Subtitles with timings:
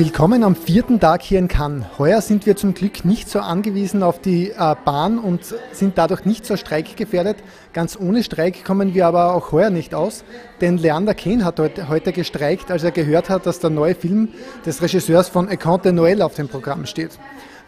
[0.00, 1.84] Willkommen am vierten Tag hier in Cannes.
[1.98, 6.24] Heuer sind wir zum Glück nicht so angewiesen auf die äh, Bahn und sind dadurch
[6.24, 7.36] nicht so streikgefährdet.
[7.74, 10.24] Ganz ohne Streik kommen wir aber auch heuer nicht aus,
[10.62, 14.30] denn Leander Kane hat heute, gestreikt, als er gehört hat, dass der neue Film
[14.64, 17.18] des Regisseurs von A Conte Noël auf dem Programm steht.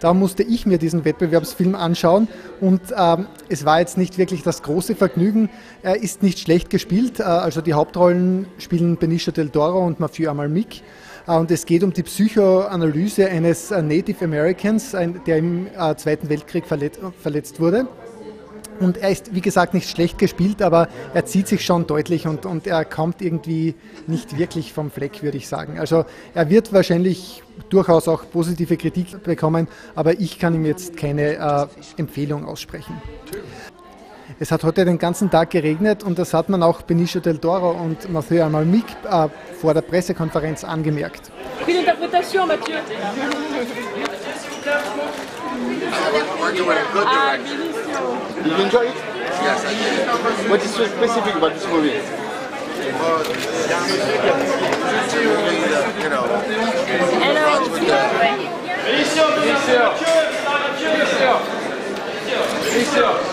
[0.00, 2.28] Da musste ich mir diesen Wettbewerbsfilm anschauen
[2.62, 5.50] und ähm, es war jetzt nicht wirklich das große Vergnügen.
[5.82, 10.30] Er ist nicht schlecht gespielt, äh, also die Hauptrollen spielen Benicio del Toro und Mathieu
[10.30, 10.82] Amalmic.
[11.26, 14.92] Äh, und es geht um die Psychoanalyse eines äh, Native Americans,
[15.26, 17.86] der im äh, Zweiten Weltkrieg verletzt wurde.
[18.80, 22.46] Und er ist, wie gesagt, nicht schlecht gespielt, aber er zieht sich schon deutlich und,
[22.46, 23.74] und er kommt irgendwie
[24.08, 25.78] nicht wirklich vom Fleck, würde ich sagen.
[25.78, 26.04] Also
[26.34, 31.66] er wird wahrscheinlich durchaus auch positive Kritik bekommen, aber ich kann ihm jetzt keine äh,
[31.96, 33.00] Empfehlung aussprechen.
[34.42, 37.70] Es hat heute den ganzen Tag geregnet und das hat man auch Benicio del Toro
[37.70, 39.28] und Mathieu Amalmic äh,
[39.60, 41.30] vor der Pressekonferenz angemerkt.
[41.62, 42.74] Quelle interpretation, Mathieu?
[46.40, 47.72] We're doing a good direction.
[48.42, 48.96] Did you enjoy it?
[49.44, 50.50] Yes, I did.
[50.50, 52.02] What is so specific about this movie?
[52.98, 53.22] Well,
[56.02, 56.26] you know,
[57.22, 57.46] Hello.
[58.90, 59.94] Benicio, Benicio.
[60.82, 61.32] Benicio.
[62.64, 63.31] Benicio.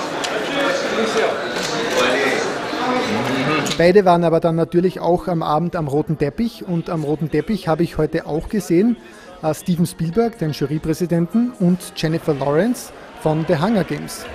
[3.77, 7.67] Beide waren aber dann natürlich auch am Abend am roten Teppich und am roten Teppich
[7.67, 8.97] habe ich heute auch gesehen
[9.41, 14.25] äh, Steven Spielberg, den Jurypräsidenten, und Jennifer Lawrence von The Hunger Games.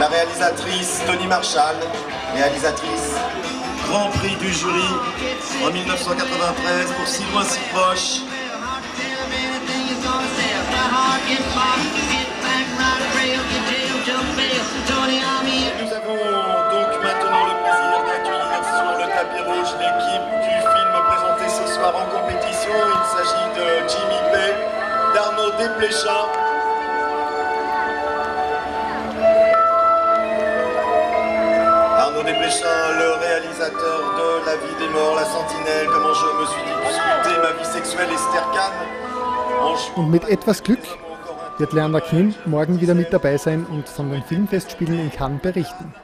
[0.00, 1.76] La réalisatrice Tony Marshall,
[2.34, 3.14] réalisatrice
[3.86, 4.88] Grand Prix du jury
[5.64, 8.20] en 1993 pour Si loin si proche.
[25.58, 26.10] Desplechin.
[31.96, 36.62] Arnaud Desplechin, le réalisateur de La vie des morts, La Sentinelle, comment je me suis
[36.62, 38.72] disputé ma vie sexuelle, Esther Kahn.
[39.96, 40.80] Und mit etwas Glück
[41.58, 45.94] wird Leander Kim morgen wieder mit dabei sein und von den Filmfestspielen in Cannes berichten.